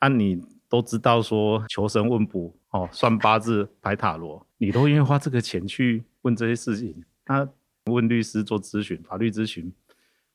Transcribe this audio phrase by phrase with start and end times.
[0.00, 7.48] 啊，你都知道说求神问卜哦，算八字排塔罗，你都愿意花这个钱去问这些事情，那
[7.86, 9.72] 问律师做咨询、法律咨询，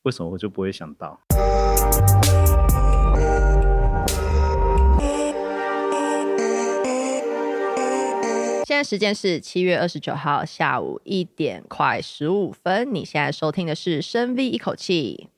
[0.02, 1.18] 为什么我就不会想到？
[8.66, 12.92] 现在时间是七月二十九号下午一点快十五分。
[12.92, 15.28] 你现在收听的是深 V 一口气。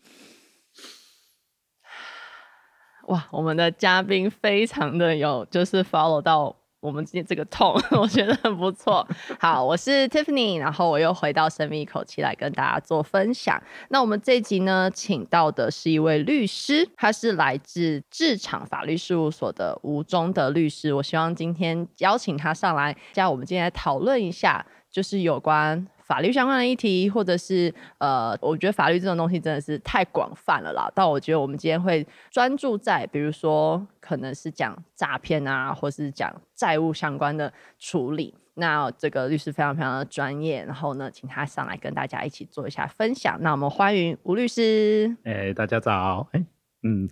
[3.06, 6.54] 哇，我们的嘉宾非常的有，就是 follow 到。
[6.80, 9.04] 我们今天这个痛 我觉得很不错。
[9.40, 13.60] 好，我是 Tiffany，然后我又回到生命一口气来跟大家做分享。
[13.88, 20.94] 那我们这一集呢，请到的是一位律师，他是来自智场法律事务所的吴宗德律师。
[20.94, 25.88] 我希望今天邀请他上来，加我们今天来讨论一下，就是有关。
[26.06, 30.90] 法律相关的议题，或者是呃，我觉得法律这种东西真的是太广泛了啦。
[30.94, 38.32] 但我觉得我们今天会专注在，比如说可能是讲诈骗啊，或是讲债务相关的处理。
[38.54, 43.36] 那这个律师非常非常的专业，然后呢，请他上来跟大家一起做一下分享。
[43.42, 45.14] 那我们欢迎吴律师。
[45.24, 46.28] 哎、大家早。
[46.32, 46.42] 哎、
[46.82, 47.10] 嗯。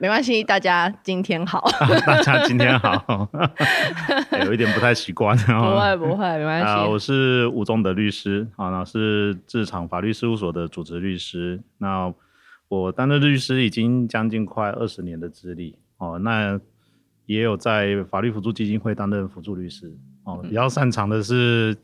[0.00, 1.64] 没关系，大家今天好。
[2.04, 3.28] 大家今天好，
[4.44, 5.36] 有一点不太习惯。
[5.36, 6.66] 不会不会，没关系。
[6.66, 11.62] 啊，我是吴宗德律师，啊，那是智场法律事务所的主持律师。
[11.78, 12.12] 那
[12.66, 16.60] 我担任律师已经将近快二十年的资历，哦，那
[17.26, 21.76] 也有在法律辅助基金会担任辅助律师，哦，比较擅长的是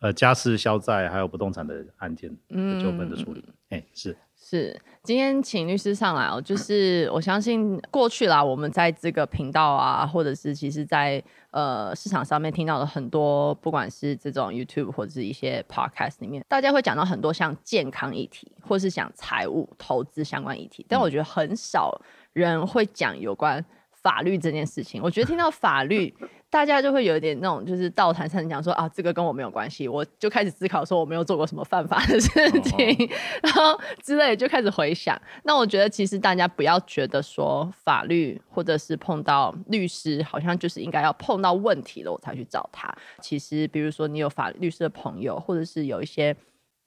[0.00, 3.44] 呃家事消债还有不动产的案件的纠纷的处理。
[3.68, 4.16] 哎、嗯，是。
[4.50, 21.96] 是，今天请律师上来哦，就是我相信过去啦，我们在这个频道啊，或者是其实在呃市场上面听到的很多，不管是这种 YouTube 或者是一些 Podcast 里面，大家会讲到很多像健康议题，或是讲财务投资相关议题，但我觉得很少
[22.32, 23.64] 人会讲有关
[24.02, 25.02] 法律这件事情。
[25.02, 26.14] 我觉得 听到法律。
[26.52, 32.28] 大家就会有一点那种，就是道谈上讲说啊，这个跟我没有关系，我就开始思考说我没有做过什么犯法的事
[32.62, 33.08] 情，哦、
[33.40, 35.16] 然后之类就开始回想。
[35.44, 42.92] 那我觉得其实大家不要觉得说法律或者是碰到律师，好像就是应该要碰到问题了我才去找他。
[43.20, 46.36] 其实比如说你有法律师的朋友，或者是有一些。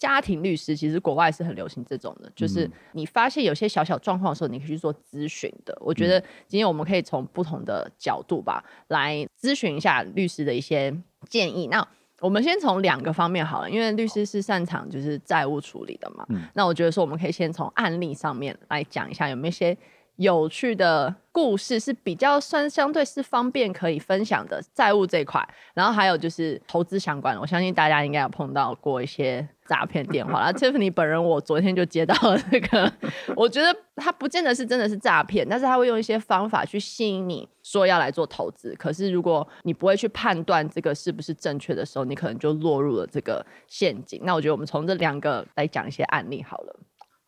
[0.03, 5.74] 家庭律师其实国外是很流行这种的，就是你发现有些小小状况的时候，你可以去做咨询的。
[5.80, 10.94] 我觉得今天我们可以从不同的角度吧，来咨询一下律师的一些
[11.30, 11.68] 建议。
[11.68, 11.88] 那
[12.19, 16.28] 我们先从两个方面好了，因为律师是擅长就是债务处理的嘛。
[16.53, 19.78] 那我觉得说我们可以先从案例上面来讲一下，有没有一些
[20.18, 25.47] 有趣的故事是比较算相对是方便可以分享的债务这一块。
[25.74, 29.47] 然后还有就是投资相关的，我相信大家应该有碰到过一些。
[29.66, 32.91] 诈骗电话，然后 Tiffany 本人，我昨天就接到了这个，
[33.34, 44.19] 我觉得他不见得是真的是诈骗，但是他会用一些方法去吸引你说要来做投资，可是如果你不会去判断这个是不是正确的时候，你可能就落入了这个陷阱。
[44.25, 46.79] 那我觉得我们从这两个来讲一些案例好了。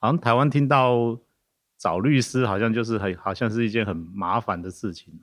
[0.02, 1.18] 好像台湾听到
[1.86, 5.14] 找律师，好像就是很好像是一件很麻烦的事情。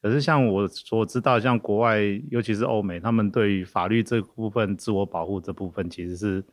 [0.00, 1.98] 可是像我所知道，像国外，
[2.30, 6.44] 尤其是欧美，他们对于法律这部分、自我保护这部分，其实是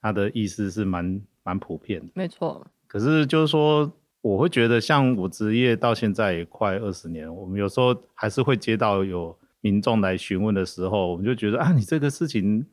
[0.00, 2.06] 他的意思是蛮蛮普遍的。
[2.14, 2.66] 没错。
[2.86, 3.92] 可是就是说，
[4.22, 12.64] 我会觉得，像我职业到现在也快二十年，我们有时候还是会接到有民众来询问的时候，我们就觉得啊，你这个事情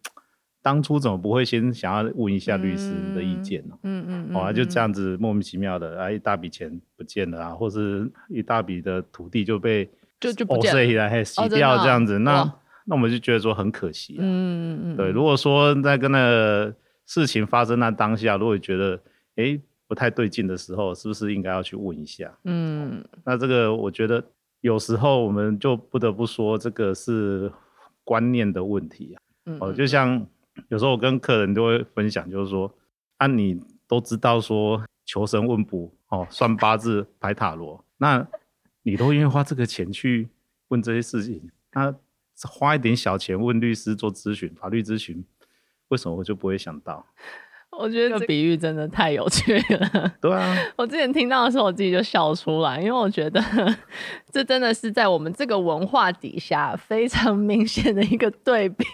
[0.63, 3.78] 当初怎么不会先想要问一下律师的意见呢？
[3.84, 4.35] 嗯嗯嗯。
[4.35, 9.88] 哦，就这样子莫名其妙的啊，一大笔钱不见了啊，或是一大笔的土地就被。
[10.19, 12.53] 就就不见了，还洗掉这样子，哦、那
[12.85, 14.19] 那我们就觉得说很可惜、啊。
[14.22, 16.74] 嗯嗯对，如果说在跟那个
[17.06, 18.95] 事情发生那当下，如果觉得
[19.35, 22.31] 哎、欸、不太对劲的时候，是不是应该要去问一下？
[22.45, 24.24] 嗯，那这个我觉得
[24.62, 27.51] 有时候我们就不得不说，这个是
[28.06, 29.19] 观念的问题啊。
[29.47, 30.25] 嗯，哦，就像
[30.69, 32.73] 有时候我跟客人都会分享，就是说，
[33.17, 38.27] 啊，你都知道说求神问卜哦，算八字排塔罗，那。
[38.85, 40.27] 你都愿意花这个钱去
[40.67, 41.95] 问这些事情，那
[42.50, 45.23] 花一点小钱问律师做咨询、法律咨询，
[45.88, 47.06] 为什么我就不会想到？
[47.71, 50.13] 我觉得这个比喻真的太有趣了。
[50.19, 53.41] 对啊， 我之前听到的时候，我自己就笑出来，因为我觉得
[54.29, 58.85] 这真的是在我们这个文化底下非常明显的一个对比。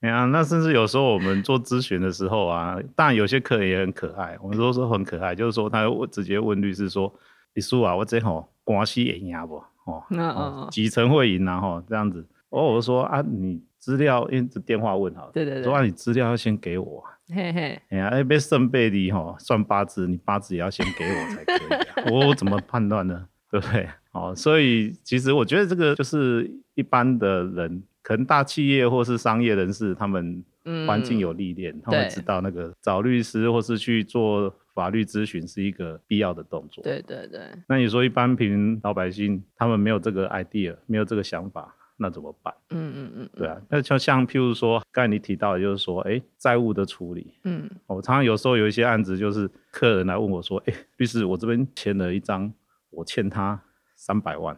[0.00, 7.12] 哎呀，那甚至有时候我们做咨询的时候啊，当然有些客人也很可爱，我们都说很可爱，就是说他直接问律师说。
[7.54, 9.56] 李叔啊，我这吼关系会赢不？
[9.90, 12.24] 哦，那哦，几成会赢然后这样子。
[12.50, 17.02] 哦，我就说啊，你资料因这电话问好，对对对，说啊，你资料要先给我。
[17.34, 22.04] 嘿嘿，哎呀，被圣贝利吼算八字，你八字也要先给我才可以、啊。
[22.12, 23.26] 我怎么判断呢？
[23.50, 23.88] 对不对？
[24.12, 30.42] 哦，所以其实我觉得这个就是一般的人，可能大企业或是商业人士，他们
[30.86, 36.82] 环境有历练，嗯、他们知道那个找律师或是去做法律咨询是一个必要的动作。
[36.82, 37.42] 对对对。
[37.68, 41.74] 那你说一般平民老百姓，他们没有这个 idea，没有这个想法。
[41.98, 42.54] 那怎么办？
[42.70, 52.50] 嗯嗯嗯，对啊，那就像譬如说，刚才你提到的，就是说，哎，债务的处理，嗯，我常常有时候有一些案子，就是客人来问我说，哎，律师，我这边签了一张，
[52.88, 53.60] 我欠他
[53.96, 54.54] 三百万，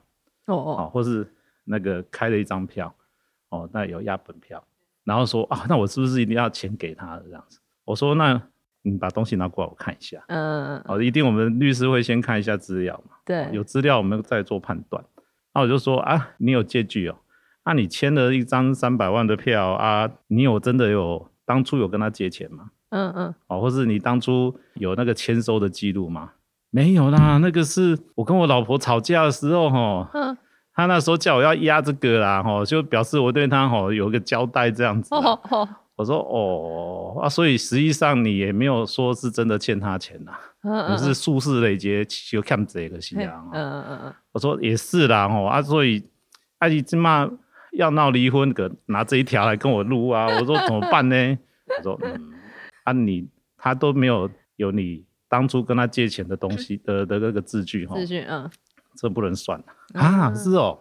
[0.47, 1.27] 哦哦，或是
[1.65, 2.95] 那个开了一张票，
[3.51, 4.63] 哦，那有押本票，
[5.05, 7.61] 然后说啊，那我是不是一定要钱给他这样子？
[7.85, 8.41] 我说，那
[8.83, 15.05] 你把东西拿过来，我看一下，嗯嗯，哦，一定我们律师会先看一下资料嘛，对，有资料我们再做判断。
[15.53, 17.17] 那我就说啊，你有借据哦。
[17.63, 20.11] 那、啊、你签了一张三百万的票啊？
[20.29, 22.71] 你有真的有当初有跟他借钱吗？
[22.89, 26.33] 嗯嗯，哦，或是你当初有那个签收的记录吗？
[26.71, 30.37] 没有啦，那个是我跟我老婆吵架的时候，哈，嗯，
[30.75, 35.15] 他那时候叫我要压这个啦，吼，就表示我对他吼有一个交代这样子。
[35.15, 40.33] 哦哦，我说哦啊，所以实际上你也没有说是真的欠他钱呐，
[40.63, 46.03] 嗯，你是数事累积就看这个是啊，嗯嗯嗯嗯，我说也是啦，吼啊，所以
[46.59, 47.31] 阿姨这么。
[47.75, 50.27] 要闹离婚，可拿这一条来跟我录啊！
[50.41, 51.39] 我说怎么办呢？
[51.79, 52.33] 我说嗯，
[52.83, 58.51] 啊你他都没有有你当初跟他借钱的东西 的的那个字据哈，字据嗯，
[58.97, 59.63] 这不能算
[59.95, 60.33] 啊！
[60.35, 60.81] 是哦，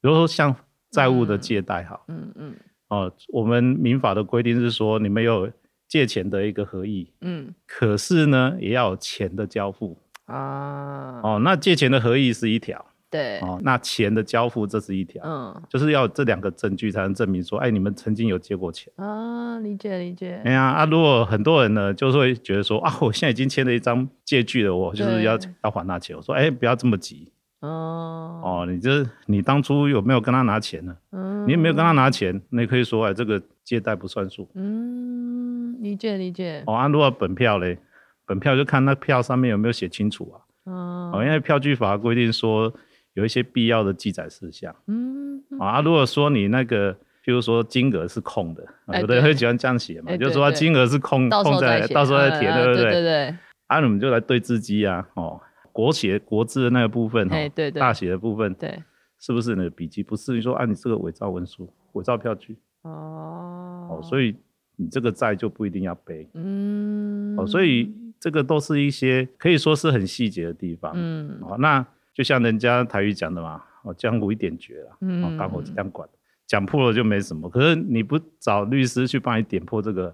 [0.00, 0.54] 比如说像
[0.90, 2.54] 债务的借贷哈，嗯嗯，
[2.88, 5.50] 哦，我们民法的规定是说你们有
[5.86, 12.84] 借钱的一个合意，嗯，可是呢也要有钱的交付啊，哦，那借钱的合意是一条。
[13.10, 20.42] 对哦，那钱的交付这是一条，嗯，就是要这两个证据才能证明说，哎，你们曾经有借过钱啊，理解理解。
[20.44, 26.14] 哎呀啊，如果很多人呢，就是会觉得说，啊，我现在已经签了一张借据了，我就是要要还那钱。
[26.14, 30.96] 我说，哎，不要这么急哦哦，你这你当初有没有跟他拿钱呢？
[31.12, 34.48] 嗯，你有没有跟他拿钱，你可以说，哎，这个借贷不算数。
[34.54, 36.62] 嗯，理解理解。
[36.66, 37.78] 哦，啊，如果本票嘞，
[38.26, 40.36] 本票就看那票上面有没有写清楚啊。
[40.72, 42.72] 哦，因为票据法规定说。
[43.14, 46.94] 有一些必要的记载事项，嗯，啊，如果说你那个，
[47.24, 48.64] 譬如说金额是空的，
[49.00, 52.92] 有的人会喜欢这样写嘛，就是说金额是空空在，到时候再填，对不对？
[52.92, 53.34] 对对。
[53.66, 55.40] 啊，我们就来对字机啊，哦，
[55.72, 58.82] 国写国字的那个部分，对对，大写的部分，对，
[59.18, 60.02] 是不是你的笔迹？
[60.02, 64.36] 不是，你说啊，你这个伪造文书、伪造票据，哦，哦，所以
[64.76, 71.86] 你这个债就不一定要背，嗯，哦，所以这个都是一些可以说是很细节的地方，嗯，哦，那。
[72.14, 76.08] 就像人家台语讲的嘛，哦，江湖一点绝了，嗯，港口这样管，
[76.48, 77.48] 讲破了就没什么。
[77.48, 80.12] 可是你不找律师去帮你点破这个，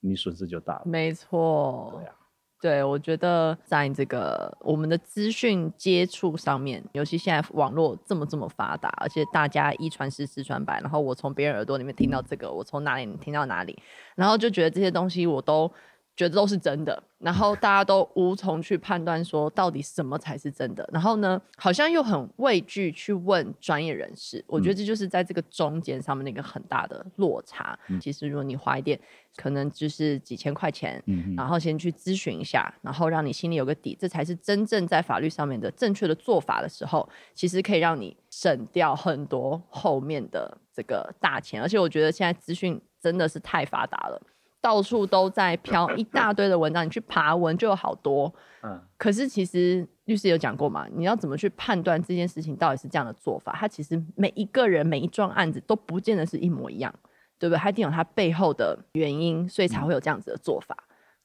[0.00, 0.82] 你损失就大了。
[0.84, 2.14] 没错，对啊，
[2.64, 13.78] 对，我觉得在这个我们的资讯接触上面，尤其现在网络这么这么发达，而且大家一传十，十传百，然后我从别人耳朵里面听到这个，我从哪里听到哪里，
[14.14, 15.70] 然后就觉得这些东西我都。
[16.16, 24.44] 觉得都是真的，然后大家都无从去判断说到底什么才是真的，然后呢，好像又很畏惧去问专业人士。
[24.46, 27.76] 我觉得这就是在这个中间上面那个很大的落差。
[27.88, 28.98] 嗯、其实如果你花一点，
[29.36, 41.60] 可能就是几千块钱，嗯、然后先去咨询一下，然后让你心里有个底，这才是真正在法律上面的正确的做法的时候，其实可以让你省掉很多后面的这个大钱。
[41.60, 44.22] 而且我觉得现在资讯真的是太发达了。
[44.64, 48.34] 到处都在飘一大堆的文章，你去爬文就有好多。
[48.62, 53.52] 嗯，可是其实律师有讲过嘛，你要怎么去判断这件事情到底是这样的做法？
[53.54, 56.90] 他其实每一个人每一桩案子都不见得是一模一样，
[57.38, 57.58] 对不对？
[57.58, 60.74] 他一定有他背后的原因，所以才会有这样子的做法，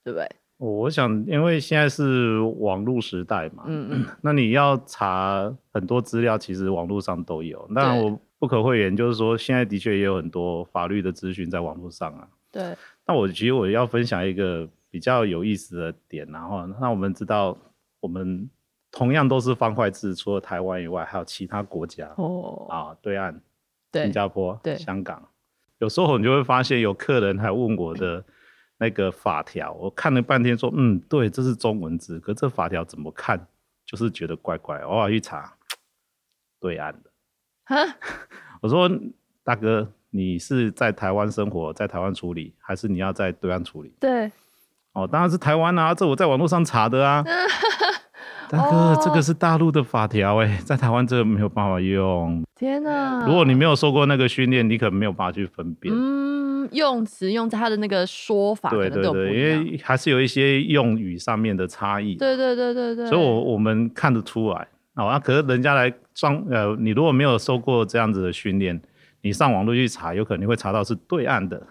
[0.04, 0.30] 对不对？
[0.58, 7.66] 我想，因为现在是网络时代嘛，嗯嗯，那你要查很多资料，其实网络上都有。
[7.70, 12.28] 那，我不可讳言，就是说现在的确也有很多法律的资讯在网络上啊。
[12.52, 12.76] 对。
[13.10, 17.58] 那我其实我要分享一个比较有意思的点，然后那我们知道，
[18.00, 18.48] 我们
[18.92, 23.42] 同样都是方块字，除了台湾以外，还有其他国家哦啊，对岸，
[23.92, 25.28] 对新加坡，对香港，
[25.80, 28.24] 有时候你就会发现有客人还问我的
[28.78, 33.44] 那个法条，我看了半天说，嗯，对，这是中文字，可这法条怎么看
[33.88, 35.52] 就是觉得怪怪，偶尔一查，
[36.62, 37.10] 对岸的，
[37.64, 37.98] 哈，
[38.62, 38.88] 我说
[39.44, 39.92] 大哥。
[40.12, 43.92] 你是在台湾生活，在台湾处理，还是你要在对岸处理？
[44.00, 44.32] 对，
[44.94, 47.24] 哦，当然是台湾啊，这我在网络上查的啊。
[48.52, 52.44] 大哥，哦、这个是大陆的法条哎，在台湾这个没有办法用。
[52.56, 53.24] 天哪！
[53.28, 55.94] 如果你没有受过那个训练，你可能没有办法去分辨。
[55.96, 62.16] 嗯，用词用在他的那个说法，对对对，因为还是有一些用语上面的差异。
[62.16, 63.06] 对对对对对。
[63.06, 64.68] 所以我我们看得出来。
[64.96, 68.82] 好啊，可是人家来装呃，你如果没有受过这样子的训练，
[69.22, 71.62] 你上网络去查，有可能会查到是对岸的，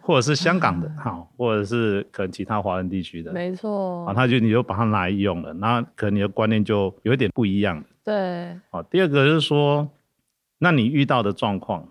[0.00, 4.04] 或者是香港的，好，或者是可能其他华人地区的，没错。
[4.06, 7.82] 啊，他就你就把它拿来用了，那可能你的观念就有一点不一样。
[8.04, 8.54] 对。
[8.70, 9.88] 好，第二个就是说，
[10.58, 11.88] 那你遇到的状况，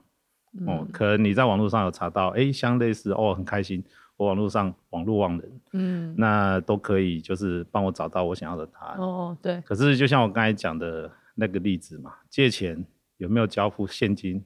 [0.68, 3.84] 哦，可能你在网络上有查到，哎、欸，相类似，哦，很开心。
[4.18, 8.98] 我网络上网络忘人，嗯，那都可以，就是帮我找到我想要的答案。
[9.00, 9.60] 哦，对。
[9.62, 12.86] 可是就像我刚才讲的那个例子嘛，借钱
[13.18, 14.44] 有没有交付现金？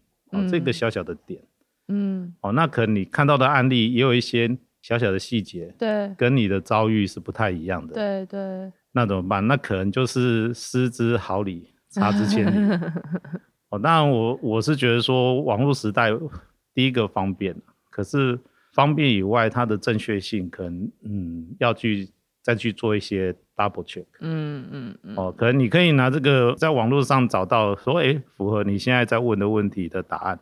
[0.48, 1.42] 这个小小的点，
[1.88, 7.94] 嗯，哦，那可能你看到的案例也有一些小小的细节，对，跟你的遭遇是不太一样的。
[7.94, 8.72] 对对。
[8.92, 9.46] 那怎么办？
[9.48, 12.80] 那可能就是失之毫厘，差之千里。
[13.70, 16.12] 哦，当然我我是觉得说网络时代
[16.74, 17.56] 第一个方便，
[17.90, 18.40] 可是。
[18.76, 22.10] 方便以外，它的正确性可能，嗯，要去
[22.46, 24.06] 再去做一些 double check。
[24.20, 25.16] 嗯嗯嗯。
[25.18, 30.40] 哦，可能你可以拿这个在网络上找到说，哎、欸，符合你现在在问的问题的答案。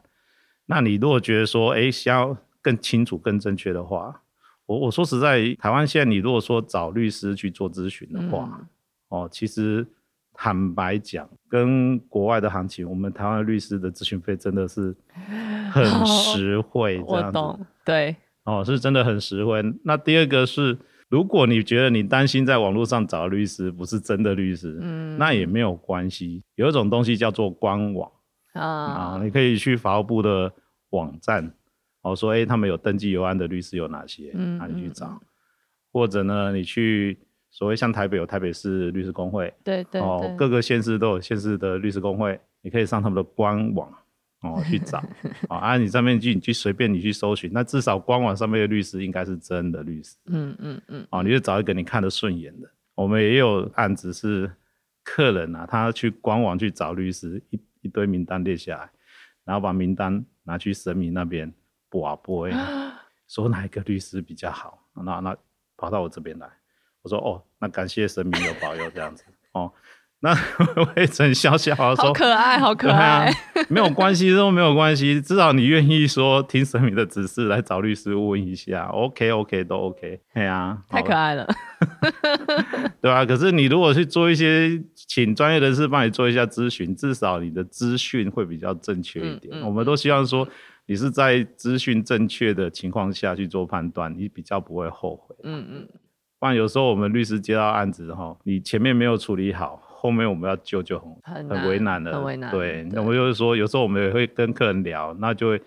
[0.65, 4.21] 那你如果觉得说，哎、欸，想要更清楚、更正确的话，
[4.65, 8.67] 我我说实在，台湾现在你如果说找律师去做咨询的话，嗯、
[9.07, 9.87] 哦，其实
[10.33, 14.93] 坦白讲，跟国外的行情，我们台湾律师的咨询费真的是
[15.71, 17.01] 很 实惠。
[17.07, 17.37] 这样子。
[17.37, 17.65] 我懂。
[17.85, 18.17] 对。
[18.43, 19.63] 哦，是真的很实惠。
[19.85, 20.77] 那第二个是，
[21.13, 26.41] 如果你觉得你担心在网络上找律师不是真的律师，嗯，那也没有关系。
[26.55, 28.11] 有一种东西叫做官网
[28.53, 30.51] 啊，啊，你可以去法务部的
[30.89, 31.53] 网站，
[32.01, 35.21] 哦，说哎、欸，他们有登记有案的律师有哪些，嗯，那你去找。
[35.91, 37.19] 或者呢，你去
[37.51, 43.87] 所谓像台北有台北市律师公会，对对，对，哦，各个县市都有县市的律师公会，你可以上他们的官网。
[44.43, 45.01] 哦，去找
[45.49, 45.77] 啊！
[45.77, 50.17] 你上面去，你去随便你去搜寻，那至少官网上面的律师应该是真的律师。
[50.25, 51.07] 嗯嗯嗯。
[51.11, 52.69] 哦，你就找一个你看得顺眼的。
[52.93, 54.51] 我们也有案子是
[55.03, 58.89] 客人啊，他去官网去找律师，一一堆名单列下来，
[59.45, 61.51] 然后把名单拿去神明那边
[61.89, 62.47] 卜卜，
[63.27, 65.37] 说哪一个律师比较好，那那
[65.77, 66.47] 跑到我这边来，
[67.01, 69.23] 我说哦，那感谢神明有保佑这样子
[69.53, 69.71] 哦。
[70.23, 70.33] 那
[70.95, 73.25] 魏晨笑笑说：“好可爱，好可爱。
[73.25, 73.33] 啊”
[73.67, 75.19] 没有关系，都没有关系。
[75.19, 80.21] 至少你愿意说听神明的指示来找律师问一下，OK，OK，都 OK。
[80.33, 81.45] 对啊，太可爱了，
[83.01, 83.25] 对吧、啊？
[83.27, 89.53] 可是你如果去做一些，请专业人士帮你做一下咨询，至少你的资讯会比较正确一点。
[89.53, 90.47] 嗯嗯、我们都希望说，
[90.85, 95.35] 你是在资讯正确的情况下去做判断，你比较不会后悔。
[95.43, 95.87] 嗯嗯。
[96.39, 99.81] 不然有时候我们律师接到案子哈，你前面没有处理好。
[100.03, 102.51] 后面我们要救就很很为难了，很为难。
[102.51, 105.61] 对，那我就是说，有时候我们也会跟客人聊，那就会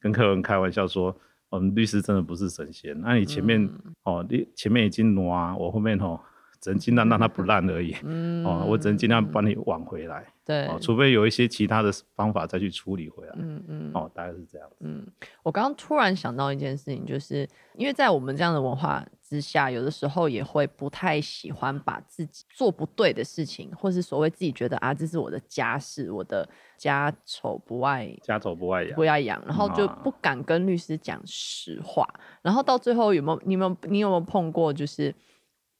[0.00, 1.14] 跟客人开玩笑说，
[1.50, 2.98] 我们律师真的不是神仙。
[3.02, 6.18] 那你前面、嗯、哦，你前面已经挪，我后面哦，
[6.60, 7.94] 只能尽量让它不烂而已。
[8.04, 10.24] 嗯，哦，我只能尽量帮你挽回来。
[10.44, 13.32] 对、哦，除非有一些其他的方法再去处理回来。
[13.36, 14.76] 嗯嗯，哦，大概是这样子。
[14.80, 15.04] 嗯，
[15.42, 26.48] 我刚刚突然想到一件事情，就是因为在我们这样的文化之下，有的时候也会不太喜欢把自己做不对的事情，或是所谓自己觉得啊，这是我的家事，我的
[26.78, 35.12] 家丑不外家丑不外扬，不外扬，然后就不敢跟律师讲实话，嗯、然后到最后有没有你有没有你有没有碰过，就是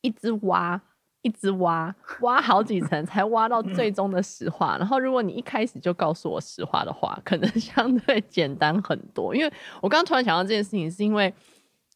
[0.07, 0.81] 一直挖
[1.23, 9.35] 一直挖挖好几层才挖到最终的实话，然后如果你一开始就告诉我实话的话，可能 相对简单很多。
[9.35, 11.35] 因为我刚刚突然想到这件事情，是因为。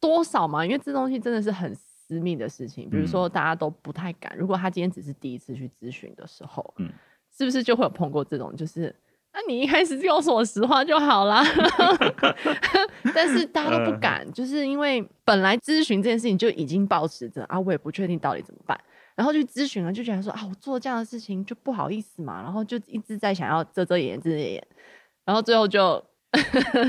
[0.01, 0.65] 多少嘛？
[0.65, 4.35] 因为这东西真的是很私密的事情，比如说大家都不太敢。
[4.35, 6.91] 如果他今天只是第一次去咨询的时候，嗯，
[7.31, 8.55] 是不是就会有碰过这种？
[8.55, 8.95] 就是，
[9.33, 11.43] 那你一开始就告诉我实话就好啦。
[13.15, 18.79] 但是大家都不敢，就是因为本来咨询这件事情就已经保持着啊，我也不确定到底怎么办，
[19.15, 24.67] 然后去咨询了，就觉得说啊，我做这样的事情就不好意思嘛，然后就一直在想要遮遮掩掩、遮遮掩掩，
[25.25, 26.03] 然后最后就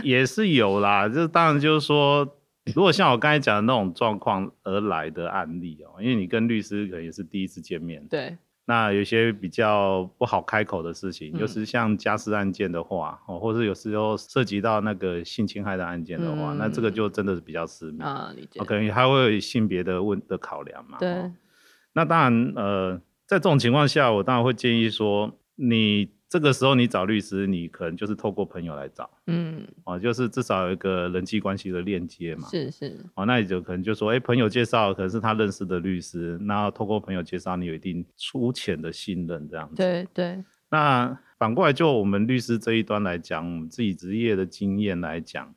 [0.02, 2.38] 也是有啦，就当然就是说。
[2.76, 8.38] 如果像我刚才讲的那种状况而来的案例哦，因为你跟律师可能也是第一次见面，对，
[8.72, 21.30] 那有些比较不好开口的事情，就、嗯、是像家事案件的话，哦，或是有时候涉及到那个性侵害的案件的话，嗯、那这个就真的是比较私密啊，理解，可能还会有性别的问的考量嘛，对，
[21.92, 26.08] 那当然，呃，在这种情况下，我当然会建议说你。
[26.32, 40.42] 这个时候你找律师，你可能就是透过朋友来找，嗯，哦，就是至少有一个人际关系的链接嘛，是是，哦，那你就可能就说，哎，朋友介绍，可能是他认识的律师，那透过朋友介绍，你有一定粗浅的信任这样子，对对。
[40.70, 45.54] 那反过来就我们律师这一端来讲，我们自己职业的经验来讲，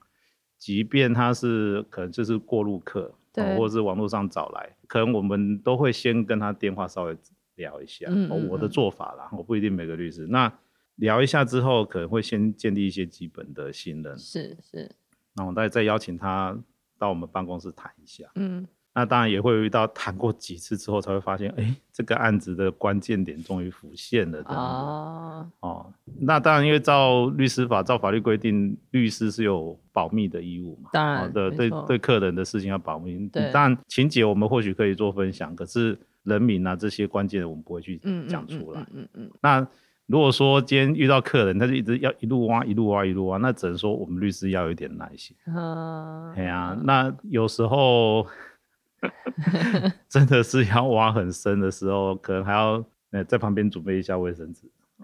[0.58, 7.15] 即便他是可能就是过路客，对，或者是网络上找来，可能我们都会先跟他电话稍微
[7.55, 10.27] 聊一下，嗯嗯嗯我的做法啦，我不一定每个律师。
[10.27, 10.51] 那
[10.95, 14.89] 聊一下之后，可能会先建立一些基本的信任，是是，
[15.33, 16.57] 那我再再邀请他
[16.97, 18.67] 到我们办公室谈一下，嗯。
[18.97, 24.41] 那当然也会遇到谈过几次之后才会发现，哎、欸，这个案子的关键点终于浮现了。
[24.43, 30.91] 哦，哦，那当然，因为照律师法，照法律规定，律师是有保密的义务嘛。
[30.93, 33.27] 当然，对对对，客人的事情要保密。
[33.27, 37.97] 对，当然情节我们或许可以做分享，可是人民啊这些关键的我们不会去
[38.29, 38.79] 讲出来。
[38.79, 39.67] 嗯嗯，嗯，嗯，嗯那
[40.07, 45.35] 如果说今天遇到客人，他就一直要一路挖一路挖一路挖，那只能说我们律师要有一点耐心。
[45.47, 46.33] 嗯。
[46.35, 48.25] 对啊，那有时候。
[50.09, 52.83] 真的是要挖很深的时候，可能还要
[53.27, 54.62] 在旁边准备一下卫生纸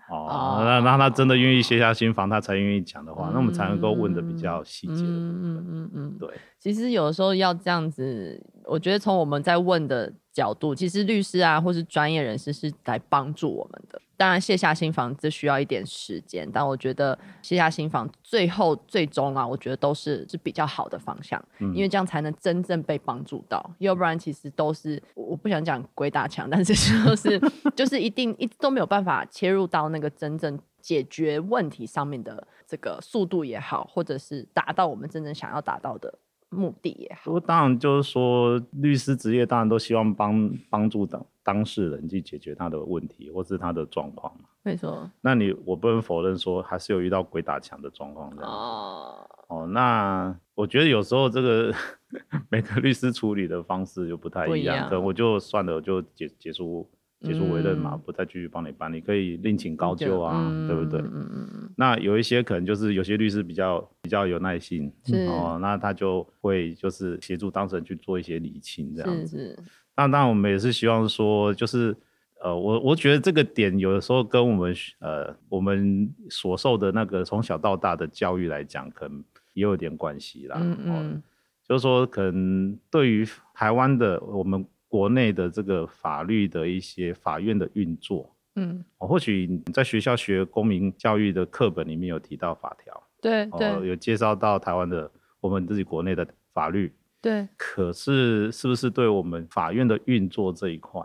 [0.10, 0.58] 哦。
[0.64, 5.04] 那那他真的愿意卸下心房，他才愿意讲的话，嗯，那我们才能够问的比较细节。
[5.04, 6.30] 嗯嗯嗯嗯，对。
[6.58, 8.42] 其实有的时候要这样子，
[8.72, 14.02] 我觉得从我们在问的角度，其实律师啊，或是专业人士是来帮助我们的。
[14.16, 23.70] 当然卸下心房这需要一点时间，但我觉得卸下心房最后最终啊，我觉得都是是比较好的方向，嗯，因为这样才能真正被帮助到。
[23.80, 27.42] 要不然其实都是我不想讲鬼打墙，但是就是
[27.76, 36.14] 就是一定一直都没有办法切入到那个真正解决问题上面的这个速度也好，或者是达到我们真正想要达到的。
[36.52, 44.44] 目的也好，不过当然就是说，律师职业当然都希望帮帮助当当事人去解决他的问题或是他的状况嘛。
[44.64, 45.10] 没错。
[45.22, 48.52] 那你我不能否认说，还是有遇到鬼打墙的状况这样。
[48.52, 49.28] 哦。
[49.48, 51.74] 哦，那我觉得有时候这个
[52.50, 56.90] 每个律师处理的方式就不太一样，一样可能我就算了，我就结结束。
[57.22, 61.00] 解除委任嘛，嗯、不再继续帮你办，你可以另请高就啊，嗯、对不对？
[61.02, 61.70] 嗯嗯嗯。
[61.78, 64.92] 那有一些可能就是有些律师比较比较有耐心，
[65.28, 69.58] 哦，那他就会就是协助当事人去做一些理清这样子。
[69.96, 71.96] 那当然我们也是希望说，就是
[72.42, 79.24] 呃，我我觉得这个点有的时候跟我们呃我们所受的那个从小到大的教育来讲，可能
[79.54, 80.58] 也有点关系啦。
[80.60, 81.22] 嗯嗯、哦。
[81.64, 84.66] 就是说，可能对于台湾的我们。
[84.92, 97.48] 国内的这个法律的一些法院的运作，嗯，或许你在学校学公民教育的课本里面有提到法条，对对，有介绍到台湾的我们自己国内的法律，对。
[97.56, 101.02] 可是是不是对我们法院的运作这一块，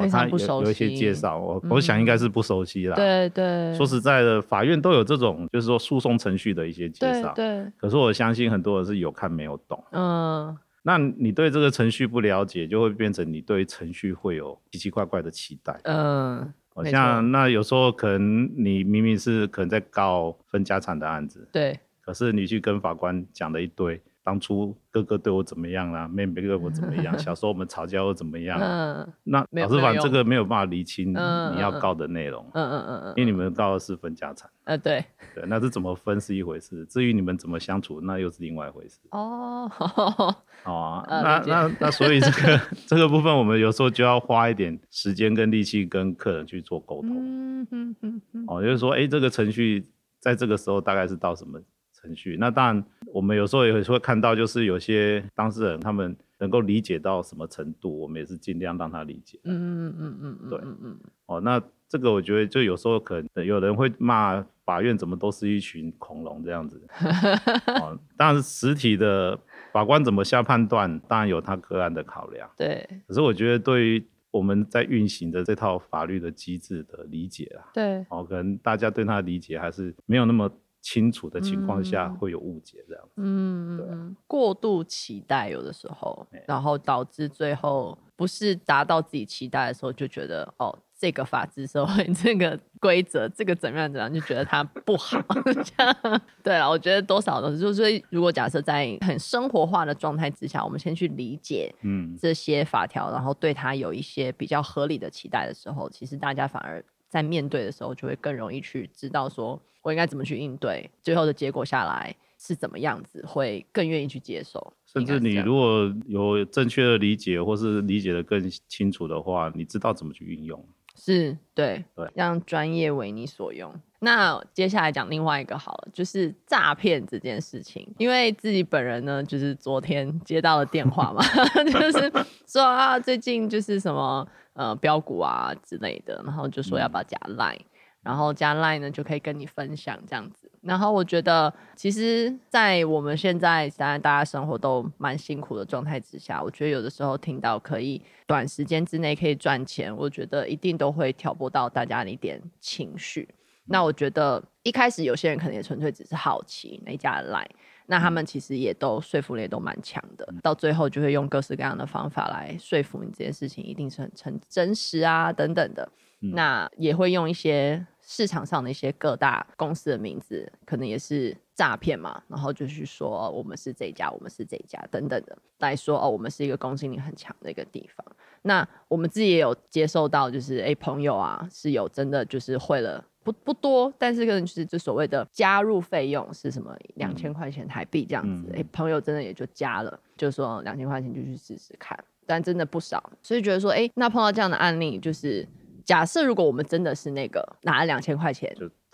[0.00, 2.94] 非常不熟悉，有一些介绍，我我想应该是不熟悉啦。
[2.94, 3.74] 对对。
[3.74, 7.66] 说实在的，法院都有这种就是说诉讼程序的一些介绍，对。
[7.76, 10.56] 可是我相信很多人是有看没有懂，嗯。
[10.86, 15.80] 那你对这个程序不了解，就会变成你对程序会有奇奇怪怪的期待。
[15.84, 23.98] 嗯，好像那有时候可能你明明是可能在告分家产的案子，对，可是你去跟法官讲了一堆。
[24.24, 26.08] 当初哥哥对我怎么样啦、啊？
[26.08, 27.16] 妹妹对我怎么样？
[27.20, 29.02] 小时候我们吵架又怎么样、啊？
[29.04, 32.42] 嗯，那老师反这个没有办法厘清你要告的内容。
[32.54, 34.50] 嗯嗯嗯嗯，因为你们告的是分家产。
[34.64, 38.98] 呃，对对，那是怎么分是一回事，至于你们怎么相处，那又是另外一回事。
[39.10, 47.10] 哦，好 啊，那那那所以这个 这个部分，我们有时候就要花一点时间跟力气跟客人去做沟通。
[47.14, 48.44] 嗯嗯嗯嗯。
[48.46, 49.86] 哦，就是说，哎，这个程序
[50.18, 51.60] 在这个时候大概是到什么？
[51.92, 59.38] 程序，那当然，我们有时候也会看到，就是有些当事人他们能够理解到什么程度，我们也是尽量让他理解。
[59.44, 66.82] 嗯嗯嗯嗯嗯，对，嗯嗯哦，那这个我觉得就有时候可能有人会骂法院怎么都是一群恐龙这样子。
[67.80, 69.38] 哦，当然实体的
[69.72, 72.50] 法官怎么下判断，当然有他个案的考量。
[72.56, 72.84] 对。
[73.06, 78.04] 可是我觉得对于我们在运行的这套法律的机制的理解啊，对。
[78.08, 80.50] 哦，可能大家对他的理解还是没有那么。
[80.84, 83.12] 清楚的情况下会有误解，这样子。
[83.16, 95.18] 嗯，对啊，过度期待有的时候，然后导致最后不是达到自己期待的时候，就觉得哦，这个法治社会， 这个规则，这个怎么样怎么样，就觉得它不好。
[95.42, 109.60] 这样对啊，我觉得多少都是，就是如果假设在很生活化的状态之下，我们先去理解嗯这些法条，然后对它有一些比较合理的期待的时候，其实大家反而在面对的时候就会更容易去知道说。
[109.82, 110.90] 我应该怎么去应对？
[111.02, 113.22] 最后的结果下来是怎么样子？
[113.26, 114.72] 会更愿意去接受。
[114.86, 120.66] 甚至你如果有正确的理解，或是理解的更清楚的话，你知道怎么去运用。
[120.96, 123.70] 是，对，对，让专业为你所用。
[123.98, 127.86] 那接下来讲另外一个好了，就是诈骗这件事情。
[127.98, 131.22] 因为自己本人呢，就是昨天接到了电话嘛，
[131.70, 132.10] 就是
[132.46, 137.60] 说啊，最近就是什么呃标股啊之类的，然后就说要不要加 Line。
[137.60, 137.66] 嗯
[138.04, 140.52] 然后加 Line 呢，就可以跟你分享这样子。
[140.60, 153.26] 然后我觉得，其实，在我们现在当然大家生活都蛮辛苦的状态之下，我觉得有的时候听到可以短时间之内可以赚钱，我觉得一定都会挑拨到大家的一点情绪。
[153.64, 157.48] 那我觉得一开始有些人可能也纯粹只是好奇哪一家的 Line，
[157.86, 165.88] 那他们其实也都说服力也都蛮强的，到最后就会用各式各样的方法来说服你这件事情一定是很很真实啊等等的。
[166.32, 178.06] 那也会用一些市场上的一些各大公司的名字，可能也是诈骗嘛，然后就去说我们是这一家，我们是这一家等等的来说哦，我们是一个公信力很强的一个地方。
[178.40, 195.48] 那我们自己也有接受到，就是哎朋友啊是有真的就是会了不不多，但是可能就是就所谓的加入费用是什么两千块钱台币这样子，哎、嗯、朋友真的也就加了，就说两千块钱就去试试看，但真的不少，所以觉得说哎那碰到这样的案例就是。
[195.86, 198.50] 假设如果我们真的是那个拿了两千块钱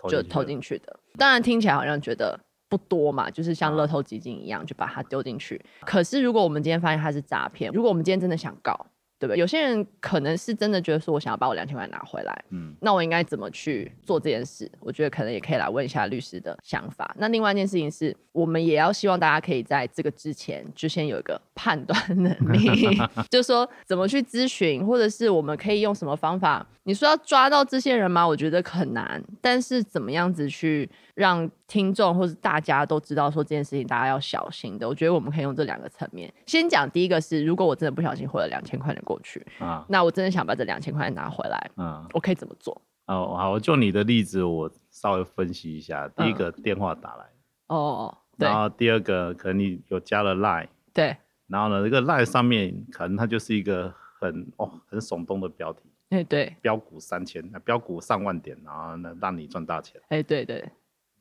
[0.09, 5.63] 就投进去的，当然听起来好像觉得不多嘛，就是像乐透基金一样就把它丢进去。
[5.85, 8.77] 可是如果我们今天发现它是诈骗，如果我们今天真的想告。
[9.21, 9.37] 对不对？
[9.39, 14.69] 有些人可能是真的觉得说，我想要把我两千块拿回来，嗯，那我应该怎么去做这件事？
[14.79, 17.15] 我觉得可能也可以来问一下律师的想法。
[17.19, 22.97] 那另外一件事情是，我们也要希望大家可以在这个之前就先有一个判断能力，
[23.29, 26.65] 就是说怎么去咨询，或者是我们可以用什么方法？
[26.83, 28.27] 你说要抓到这些人吗？
[28.27, 34.85] 我觉得很难，但是怎么样子去让听众或者大家都知道说这件事情大家要小心的？
[34.85, 36.29] 我觉得我们可以用这两个层面。
[36.45, 42.73] 先讲第一个是，如果我真的不小心汇了两千块钱过去啊，那我真的想把这两千块钱拿回来，嗯，我可以怎么做？
[43.05, 46.09] 哦，好，我就你的例子，我稍微分析一下。
[46.09, 47.23] 第一个电话打来，
[47.67, 51.15] 哦，然后第二个可能你有加了 Line，对，
[51.47, 55.79] 然后呢，这个 Line 上面可能它就是一个很哦很耸动的标题。
[56.09, 60.01] 哎、欸，对，飙股三千，那飙股上万点，然后呢，让你赚大钱。
[60.09, 60.61] 哎、欸，对对，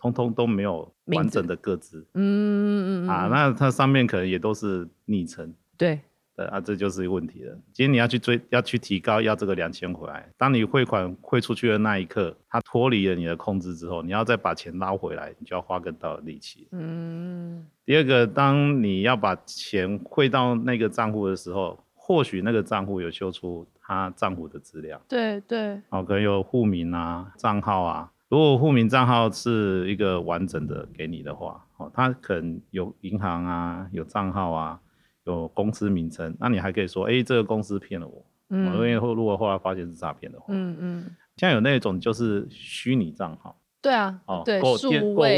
[0.00, 2.00] 通通都没有完整的个资。
[2.14, 5.52] 嗯嗯嗯啊，那它上面可能也都是昵称。
[5.76, 6.00] 对，
[6.34, 7.52] 对啊，这就是一个问题了。
[7.72, 10.26] 今天你要去追，要去提高，要这个两千回来。
[10.38, 16.66] 当你汇款汇出去的那一刻，它脱离了你的控制之后，你要再把钱捞回来，你就要花更大的力气。
[16.72, 17.66] 嗯。
[17.84, 23.66] 第二个，当你要把钱汇到那个账户的时候，或许那个账户有秀出。
[23.92, 28.08] 他账户的资料，对对，哦，可能有户名啊、账号啊。
[28.30, 34.80] 如果户名账号是一个完整的给你的话，哦，他可能有银行啊、有账号啊、
[35.24, 38.24] 有公司名称，那你还可以说，哎、欸，这个公司骗了我。
[38.48, 44.70] 嗯，因为后如果后来发现是诈骗的话，嗯嗯，像有那种就是虚拟账号，对啊，哦，对，购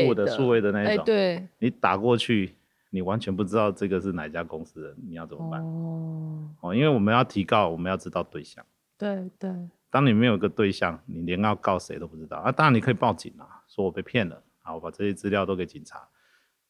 [0.06, 2.54] 物的数位的那一种，欸、对，你打过去。
[2.94, 5.62] 你完全不知道这个是哪家公司的，你要怎么办？
[5.62, 8.62] 哦，哦，因为我们要提告，我们要知道对象。
[8.98, 9.50] 对对。
[9.92, 12.50] 当你没有个对象，你连要告谁都不知道啊。
[12.50, 16.08] 当然你可以报警啊，说我被骗了，好，我把这些资料都给警察，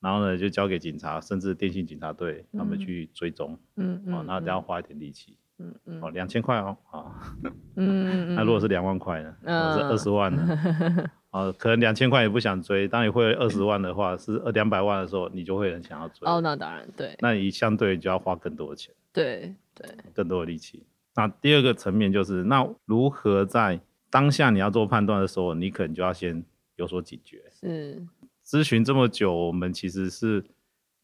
[0.01, 3.57] 然后呢就交给警察，甚至电信警察队他们去追踪。
[3.77, 4.15] 嗯嗯。
[4.15, 5.39] 哦，那这样花一点力气。
[5.59, 6.03] 嗯嗯。
[6.03, 7.37] 哦，两千块哦，啊。
[7.77, 9.37] 嗯 那如果是两万块呢？
[9.45, 9.73] 嗯。
[9.75, 11.09] 是二十万呢？
[11.31, 12.89] 啊， 可能两千块也不想追。
[12.89, 16.29] 当你会二十万的话，是二两百万的时候，你就会很想要追。
[16.29, 17.17] 哦，那当然对。
[17.21, 18.93] 那你相对就要花更多的钱。
[19.13, 19.89] 对对。
[20.13, 20.85] 更多的力气。
[21.15, 26.45] 那第二个层面就是，那如何在当下你要做判断的时候，你可能就要先
[26.77, 27.43] 有所警觉。
[27.53, 28.07] 是。
[28.45, 30.45] 咨询这么久，我们其实是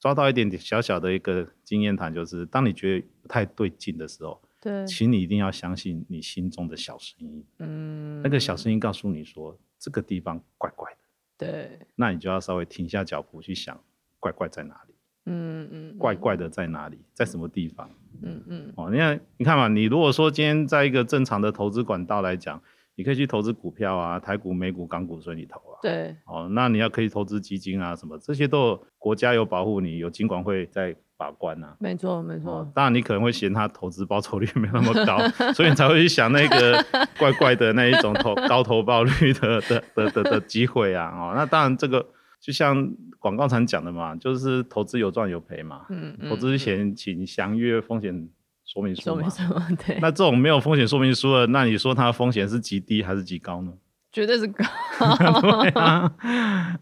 [0.01, 7.45] 抓到一点点小小的一个经验谈，就是当你觉得不太对劲的时候，对，请你一定要相信你心中的小声音。
[7.59, 8.21] 嗯。
[8.23, 9.59] 那个小声音告诉你说。
[9.81, 10.91] 这个地方怪怪
[11.39, 13.81] 的，对，那你就要稍微停下脚步去想，
[14.19, 14.88] 怪怪在哪里？
[15.29, 16.99] 嗯嗯，怪怪的在哪里？
[17.13, 17.89] 在什么地方？
[18.23, 22.61] 嗯嗯，哦，你看，你看嘛，你如果说今天在一个正常的投资管道来讲，
[22.97, 30.97] 你可以去投资股票啊，台股、美股、港股随你投啊，对，哦，那你要可以投资基金啊，什么这些都有国家有保护你，有金管会在。
[31.21, 32.73] 把关呐、啊，没错没错、哦。
[32.73, 35.19] 当然你可能会嫌他投资报酬率没那么高，
[35.53, 36.81] 所以你才会去想那个
[37.19, 41.11] 怪怪的那一种投高投报率的的的的的机会啊。
[41.13, 42.07] 哦，那当然这个
[42.41, 42.89] 就像
[43.19, 45.87] 广告常讲的嘛，就是投资有赚有赔嘛。
[45.91, 48.29] 嗯，嗯，投资前请详阅风险
[48.65, 49.29] 说明书嘛。
[49.29, 49.99] 说明书 对。
[50.01, 53.73] 那这种没有风险说明书的，那你说它的风险是极低还是极高呢？
[54.11, 54.65] 绝对是高。
[55.63, 56.15] 对啊。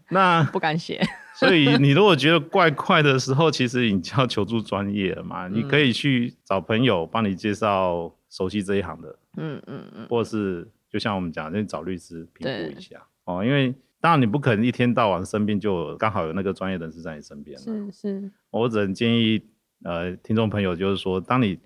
[0.09, 1.01] 那 不敢写。
[1.35, 5.47] 所以你如果觉得怪怪的时候，其实你就要求助专业了嘛。
[5.47, 13.45] 你可以去找朋友帮你介绍熟悉这一行的，嗯嗯嗯，或是就像我们讲，就找律师评估一下哦。
[13.45, 17.57] 因为当然你不可能一天到晚生病就刚好有那个专业人士在你身边。
[17.57, 19.43] 是是，我只能建议
[19.83, 21.59] 呃听众朋友就是说，当你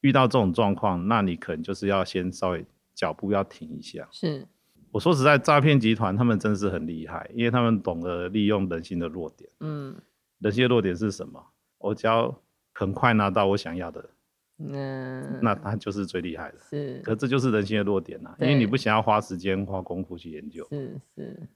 [0.00, 4.06] 遇到这种状况，那你可能就是要先稍微脚步要停一下。
[4.12, 4.46] 是。
[4.90, 9.50] 我说实在，诈骗集团他们真是很厉害，因为他们懂得利用人性的弱点。
[9.60, 9.94] 嗯，
[10.38, 11.38] 人性的弱点是什么？
[11.76, 12.34] 我只要
[12.72, 14.10] 很快拿到我想要的，
[14.58, 16.58] 嗯，那他就是最厉害的。
[16.70, 20.66] 是，可这就是人性的弱点呐、啊，因为你不想要花时间花功夫去研究。
[20.70, 21.48] 是是。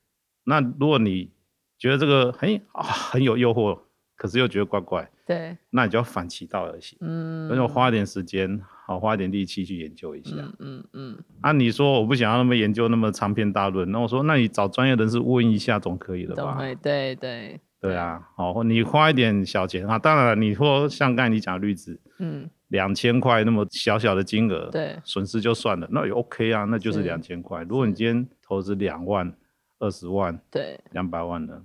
[0.44, 1.30] 那如果你
[1.78, 3.78] 觉得这个很啊很有诱惑，
[4.16, 6.96] 可是又觉得怪怪，对，那你就要反其道而行。
[7.00, 10.36] 嗯，那就花一点时间，好花一点力气去研究一下。
[10.36, 11.18] 嗯嗯嗯。
[11.40, 16.58] 啊，你说我不想要那么研究那么长篇大论，那我说那你找专业人士问一下总可以了吧？
[16.58, 17.60] 对对对。
[17.80, 27.64] 对啊，好，你花一点小钱啊，当然了，你说像刚才你讲的例子，嗯，两千块那么小小的金额，对，损失就算了，那也 OK 啊，那就是两千块。
[27.64, 29.34] 如果你今天投资两万、
[29.82, 31.62] 二十万，对，两百万呢，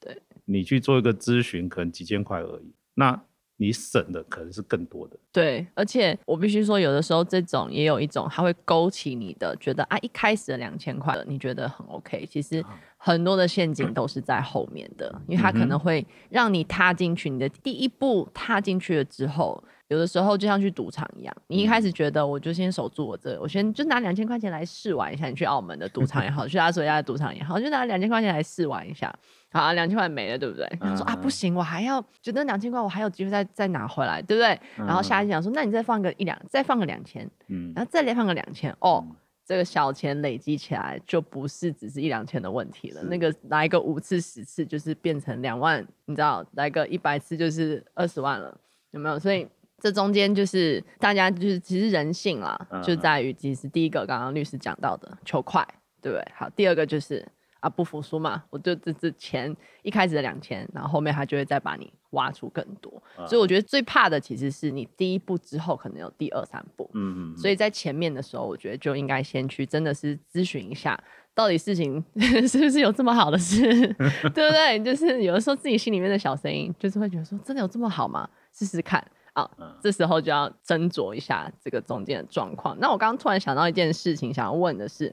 [0.00, 3.22] 对，你去做一个咨询，可能几千块而已，那。
[3.60, 12.64] 你省的可能是更多的，对，而且我必须说，有的时候这种也有一种，它会勾起你的觉得啊，一开始的两千块，你觉得很 OK，其实
[12.96, 19.60] 很多的陷阱都是在后面的，因为它可能会让你踏进去，你的第一步踏进去了之后。
[19.88, 25.26] 有的时候就像去赌场一样，你一开始觉得我就先守住我这，我先就拿两千块钱来试玩一下。
[25.28, 29.12] 你去澳门的赌场也好， 去拉斯维加的赌场也好，就拿两千块钱来试玩一下。
[29.50, 30.70] 好，啊两千块没了，对不对？
[30.78, 34.60] 然后说啊，不行，我还要觉得两千块我还有机会再再拿回来，对不对？
[34.76, 39.02] 然后下一次讲说，那你再放个一两，再放个两千，嗯，然后再来放个两千，哦，
[39.46, 43.02] 这个小钱累积起来就不是只是一两千的问题了。
[43.04, 48.54] 那个来个五次十次就是变成两万，你知道，来个一百次就是二十万了，
[48.90, 49.18] 有没有？
[49.18, 49.48] 所以。
[49.80, 55.66] 这中间就是大家就是其实人性啦，就在于其实第一个刚刚律师讲到的求快，
[56.02, 56.24] 对不对？
[56.34, 57.24] 好，第二个就是
[57.60, 70.98] 啊不服输嘛，我就这这钱一开始的两千，然后后面他就会再把你挖出更多，所以我觉得最怕的其实是你第一步之后可能有第二三步，嗯嗯，所以在前面的时候，我觉得就应该先去真的是咨询一下，
[71.34, 72.02] 到底事情
[72.48, 73.62] 是不是有这么好的事，
[74.34, 74.82] 对不对？
[74.82, 78.28] 就是有的时候自己心里面的小声音就是会觉得说，真的有这么好吗？
[78.52, 79.06] 试试看。
[79.38, 82.76] 好，这时候就要斟酌一下这个中间的状况。
[82.80, 85.04] 那我刚刚突然想到一件事情，想要问的是，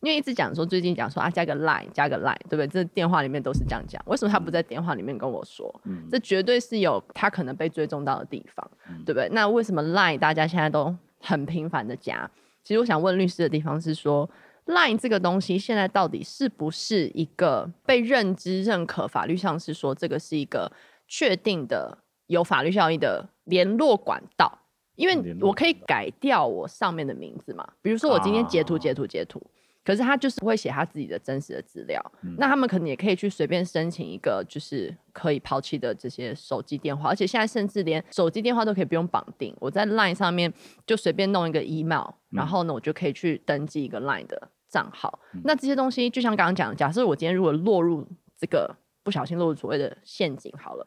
[0.00, 2.66] 因为一直讲说最近讲说啊，加个 line，加个 line，对不对？
[2.66, 4.02] 这电话里面都是这样讲。
[4.04, 5.74] 为什么他不在电话里面跟我说？
[5.84, 9.30] 嗯，这绝对是有他可能被追踪到的地方，嗯，对不对？
[9.32, 12.30] 那为什么 line 大家现在都很频繁的加？
[12.62, 14.28] 其实我想问律师的地方是说
[14.66, 19.08] ，line 这个东西现在到底是不是一个被认知认可？
[19.08, 20.70] 法律上是说这个是一个
[21.08, 21.96] 确定的。
[22.30, 24.50] 有法律效益的联络管道，
[24.94, 27.68] 因为我可以改掉我上面的名字嘛。
[27.82, 29.42] 比如说我今天截图截图截图，
[29.84, 32.00] 可是他就是不会写他自己的真实的资料。
[32.38, 39.54] 那他们可能也可以去随便申请一个就是可以抛弃的这些手机电话，而且现在甚至连手机电话都可以不用绑定。
[39.58, 40.52] 我在 Line 上面
[40.86, 45.18] 就随便弄一个 email，然后呢，我就可以去登记一个 Line 的账号。
[45.44, 48.06] 那这些东西就像刚刚讲的，假设我今天如果落入
[48.38, 50.86] 这个不小心落入所谓的陷阱，好了。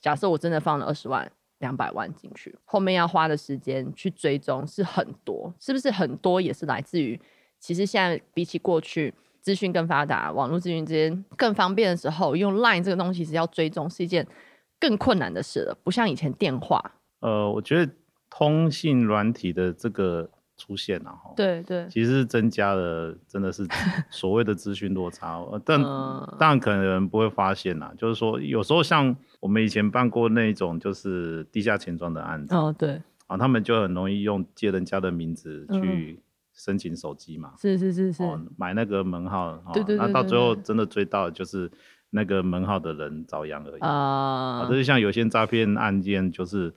[0.00, 7.20] 假设我真的放了二十万、两百万进去，后面要花的时间去追踪是很多，是不是很多也是来自于，
[7.58, 14.26] 其实现在比起过去资讯更发达，网络资讯之间更方便的时候，用 Line 这个东西是要追踪是一件
[14.78, 16.92] 更困难的事了，不像以前电话。
[17.20, 17.92] 呃，我觉得
[18.28, 20.30] 通信软体的这个。
[20.56, 23.66] 出现了哈，对对，其实是增加了，真的是
[24.08, 25.82] 所谓的资讯落差，但
[26.38, 36.18] 当然可能不会发现呐，就是说有时候像我们以前办过那种就是地下钱庄的案子，哦对，啊他们就很容易用借人家的名字去
[36.54, 38.22] 申请手机嘛，是是是是，
[38.56, 41.70] 买那个门号，对对，那到最后真的追到就是
[42.08, 46.72] 那个门号的人遭殃而已啊，这就像有些诈骗案件就是。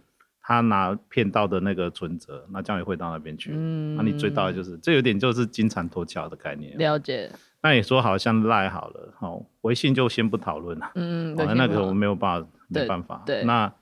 [0.50, 3.52] 他拿骗到的那个存折，那这样也会到那边去。
[3.54, 6.78] 嗯，那你追到的就是，这有点就是金蝉脱壳的概念。
[6.78, 7.30] 了解。
[7.62, 10.90] 那你说好像赖好了，好，微信就先不讨论了。
[10.96, 13.24] 嗯，那那个我没有办法，没办法。
[13.26, 13.44] 对。
[13.44, 13.74] 那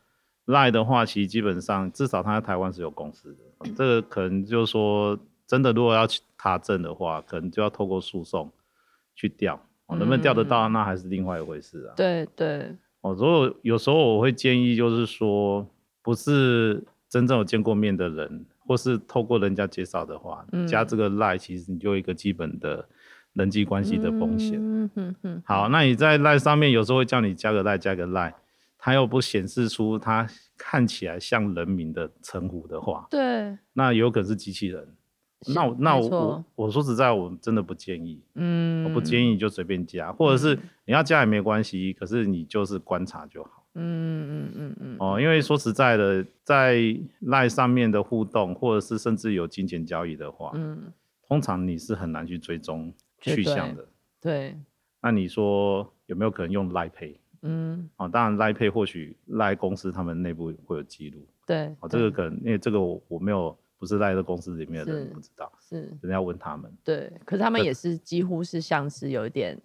[0.45, 8.51] 赖的话，其实基本上至少他在台湾是有公司的， 这个可能就是说，真的如果要去查证的话，可能就要透过诉讼
[9.15, 11.93] 去调，能不能调得到，那还是另外一回事啊。
[11.95, 12.75] 对对。
[13.01, 15.67] 哦，所以有时候我会建议，就是说。
[16.05, 22.87] 不是真正有见过面的人，或是透过人家介绍的话，嗯、加这个 line，其实你就一个基本的
[23.33, 24.59] 人际关系的风险。
[24.61, 25.43] 嗯嗯嗯。
[25.43, 28.33] 好，那你在 line 上面有时候会叫你加个 line，加个 line，
[28.85, 34.87] 他又不显示出他看起来像人名的称呼的话，对，那有可能是机器人。
[35.55, 38.21] 那我那我我我说实在，我真的不建议。
[38.35, 43.65] 嗯，我不建议你就随便加，或者是你要加也没关系，可是你就是观察就好。
[43.73, 46.75] 嗯嗯嗯嗯哦，因为说实在的，在
[47.23, 50.93] LINE 上面的互动，或者是甚至有金钱交易的话，嗯，
[51.27, 53.83] 通常你是很难去追踪去向的。
[54.21, 54.55] 对。
[55.01, 57.15] 那你说有没有可能用 Line Pay？
[57.45, 61.25] 嗯，哦，当然 Line Pay 或许 Line 公司他们内部会有记录。
[61.45, 61.73] 对。
[61.79, 66.71] 哦，这个可能因为这个我我没有不是 Line 的公司里面的人不知道，是，人家要问他们。
[66.83, 69.57] 对，可是他们也是几乎是像是有一点。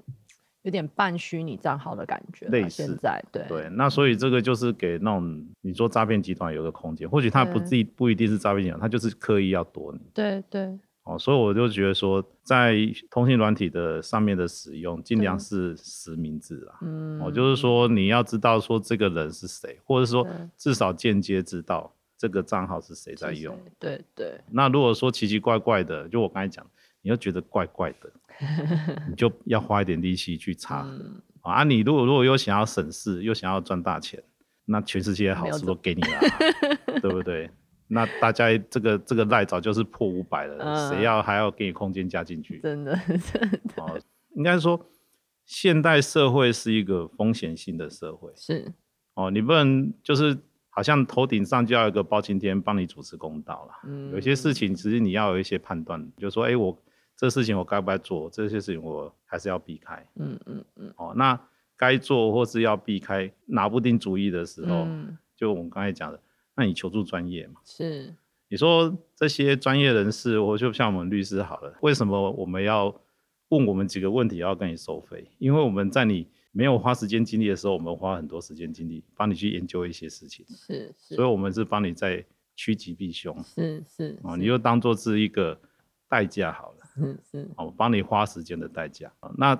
[0.62, 10.00] 有点半虚拟账号的感觉，类似现在对对，那所以这个就是给那种你说诈骗集团有个空间，或许他不自己不一定是诈骗集团，他就是刻意要躲你。
[10.12, 10.78] 对对。
[11.04, 12.76] 哦，所以我就觉得说，在
[13.10, 16.78] 通信软体的上面的使用，尽量是实名制啊。
[16.82, 17.20] 嗯。
[17.20, 23.58] 哦，就是说你要知道说这个人是谁，或者说至少间接知道这个账号是谁在用。
[23.78, 24.40] 对对。
[24.50, 26.64] 那如果说奇奇怪怪的，就我刚才讲，
[27.02, 28.10] 你又觉得怪怪的。
[29.06, 31.62] 你就要花一点力气去查、嗯、啊！
[31.62, 34.22] 你如果如果又想要省事，又想要赚大钱，
[34.64, 36.20] 那全世界好事都给你了，
[37.02, 37.50] 对不对？
[37.90, 42.60] 那大家这个这个赖早就是破五百了，谁、嗯、要还要给你空间加进去？
[42.60, 44.00] 真的 真的，哦、
[44.36, 44.80] 应该说
[45.44, 48.72] 现代社会是一个风险性的社会，是
[49.14, 53.72] 哦，你不能就是好像头顶上就要有一个包青天帮你主持公道了。
[53.84, 56.76] 嗯，有些事情其实你要有一些判断，就是说，哎，我。
[57.16, 58.30] 这事情我该不该做？
[58.30, 60.02] 这些事情我还是要避开。
[60.14, 60.94] 嗯嗯嗯。
[60.96, 61.38] 哦，那
[61.76, 66.18] 该做或是要避开，拿不定主意的时候，嗯、就我们刚才讲的，
[66.60, 67.54] 那你求助专业嘛。
[67.64, 68.14] 是。
[68.48, 72.94] 你说这些专业人士，我就像我们律师好了，为什么我们要
[73.48, 75.26] 问我们几个问题要跟你收费？
[75.38, 80.44] 因为我们在你没有花时间精力的时候，我们花很多时间精力帮你去研究一些事情。
[80.48, 81.14] 是是。
[81.14, 82.22] 所以我们是帮你在
[82.54, 83.42] 趋吉避凶。
[83.42, 84.18] 是是。
[84.22, 85.58] 哦，你就当做是一个
[86.08, 86.76] 代价好了。
[86.94, 89.10] 是是，我帮你花时间的代价。
[89.38, 89.54] 那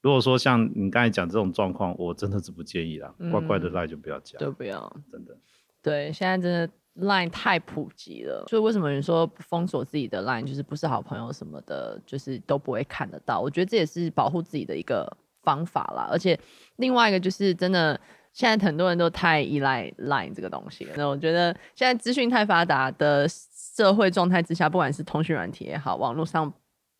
[0.00, 5.38] 如果说像你刚才讲这种状况，我真的是不建议啦，嗯、乖乖的赖就不要加，就不要，真的。
[5.82, 13.40] 对，现在真的 Line 太普及了，所以为什么人说封锁自己的 Line，就是不是好朋友什么的，就是都不会看得到。
[13.40, 15.10] 我觉得这也是保护自己的一个
[15.42, 16.08] 方法啦。
[16.10, 16.38] 而且
[16.76, 18.00] 另外一个就是真的，
[18.32, 20.86] 现在很多人都太依赖 Line 这个东西。
[20.96, 26.52] 那我觉得现在资讯太发达的社会状态之下，不管是通讯软体也好，网络上。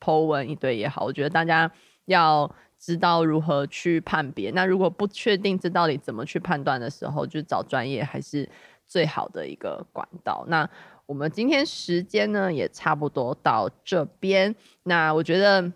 [0.04, 1.70] Po 文一堆也好，我觉得大家
[2.06, 4.50] 要知道如何去判别。
[4.50, 8.48] 那如果不确定这到底怎么去判断的时候，就找专业还是
[8.92, 10.44] 最好的一个管道。
[10.48, 10.68] 那
[11.06, 14.54] 我们今天时间呢也差不多到这边。
[14.82, 15.72] 那我觉得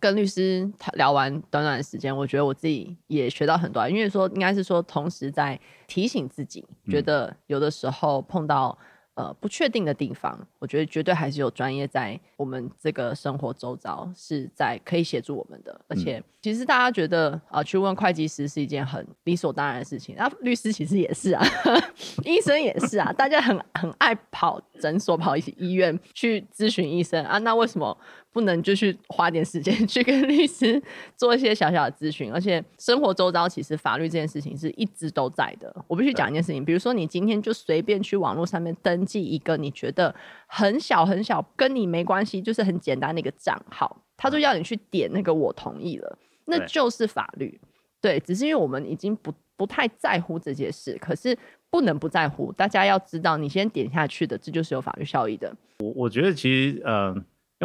[0.00, 8.78] 跟律师聊完短短的时间，我觉得我自己也学到很多，因为说应该是说同时在提醒自己，觉得有的时候碰到。
[9.14, 15.80] 呃，不确定的地方，我觉得绝对还是有专业在我们这个生活周遭是在可以协助我们的。
[15.86, 20.16] 而且，其实大家觉得啊、呃，去问会计师是一件很理所当然的事情。
[20.18, 21.44] 那、啊、律师其实也是啊，
[22.26, 27.38] 医生也是啊，大家很很爱跑诊所、跑医院去咨询医生啊。
[27.38, 27.96] 那为什么？
[28.34, 30.82] 不能就去花点时间 去跟律师
[31.16, 35.72] 做一些小小的咨询，而且生活周遭其实法律这件事情是一直都在的。
[35.86, 40.12] 我必须讲一件事情，比如说你今天就随便去网络上面登记一个你觉得
[40.48, 47.60] 很小很小跟你没关系，就是很简单的一个账号，他就要你去点那个我同意了，那就是法律。
[48.00, 51.38] 对，只是因为我们已经不不太在乎这件事，可是
[51.70, 52.52] 不能不在乎。
[52.54, 55.54] 大家要知道，你先点下去的，这就是有法律效益的。
[55.78, 57.14] 我我觉得其实呃。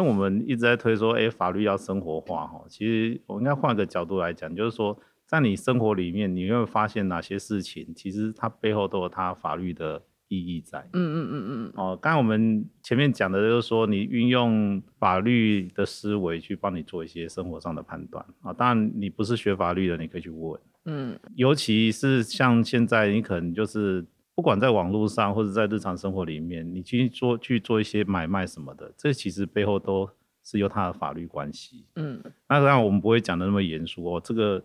[0.00, 2.64] 因为我们一直在推说，哎，法律要生活化哈。
[2.68, 10.80] 其实我应该换个角度来讲，就是说，在你生活里面，你会发现哪些事情，其实它背后都有它法律的意义在。
[10.94, 11.72] 嗯嗯嗯嗯。
[11.76, 18.54] 哦，刚才我们前面讲的就是说，你运用法律的思维去帮你做一些生活上的判断啊。
[18.54, 20.58] 当然，你不是学法律的，你可以去问。
[20.86, 21.18] 嗯。
[21.34, 24.02] 尤其是像现在，你可能就是。
[24.40, 30.08] 不管在网络上或者在日常生活里面，你去做去做一些买卖什么的，这其实背后都
[30.42, 31.84] 是有它的法律关系。
[31.96, 34.18] 嗯，那当然我们不会讲的那么严肃哦。
[34.24, 34.64] 这个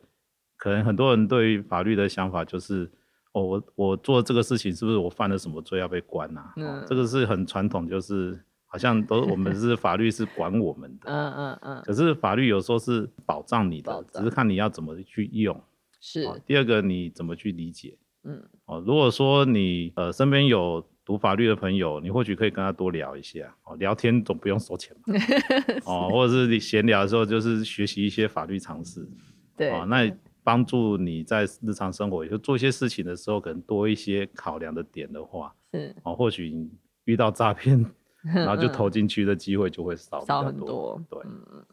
[0.56, 2.90] 可能很多人对于法律的想法就是，
[3.34, 6.54] 哦，我我做这个事情是不是我犯了什么罪要被关啊？
[6.56, 11.12] 嗯，哦，这个是很传统，就是好像都我们是法律是管我们的。
[11.12, 11.84] 嗯嗯嗯。
[11.86, 15.62] 可是法律有时候是保障你的，只是看你要怎么去用。
[16.00, 16.24] 是。
[16.24, 17.98] 哦，第二个，你怎么去理解？
[18.26, 25.14] 嗯，哦，如果说你呃身边有读法律的朋友，你或许可以跟他多聊一下，哦，聊天总不用收钱嘛，
[25.86, 29.08] 哦，或者是你闲聊的时候，就是学习一些法律常识，
[29.56, 30.12] 对，哦，那
[30.44, 36.70] 帮助你在日常生活，也就做一些事情的时候，可能多一些考量的点的话，是，哦，或许你
[37.06, 37.84] 遇到诈骗，
[38.24, 41.20] 然后就投进去的机会就会少少很多，对。
[41.26, 41.66] 嗯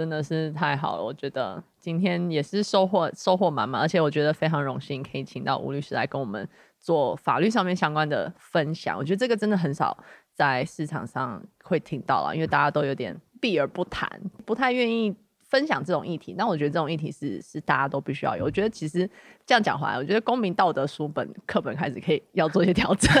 [0.00, 6.48] 真的是太好了，我觉得今天也是收获收获满满，而且我觉得非常荣幸可以请到吴律师来跟我们
[6.78, 8.96] 做法律上面相关的分享。
[8.96, 9.94] 我觉得这个真的很少
[10.32, 14.08] 在市场上会听到了，因为大家都有点避而不谈，
[14.46, 16.32] 不太愿意分享这种议题。
[16.32, 18.46] 那我觉得这种议题是是大家都必须要有。
[18.46, 19.06] 我觉得其实
[19.44, 23.12] 这样讲回来，我觉得公民道德书本课本开始可以要做一些调整，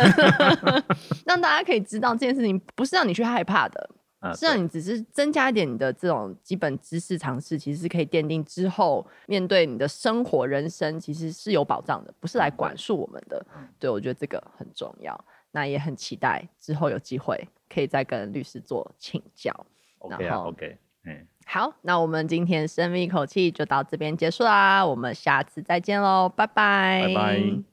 [1.26, 3.90] 让大家可以知道这件事情不是让你去害怕的。
[4.34, 13.44] 是让你只是增加一点你的这种基本知识常识，其实是可以奠定之后面对你的生活人生，其实是有保障的，不是来管束我们的。
[13.78, 15.18] 对，我觉得这个很重要。
[15.52, 19.52] 那也很期待之后有机会可以再跟律师做请教。
[19.98, 27.69] OK 啊，OK，嗯，好，那我们今天深吸一口气就到这边结束啦，我们下次再见喽，拜拜，拜拜。